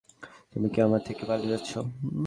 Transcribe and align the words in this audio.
তুমি 0.51 0.67
কি 0.73 0.79
আমার 0.81 1.01
থেকে 1.07 1.23
পালিয়ে 1.25 1.51
যাচ্ছ? 1.53 1.71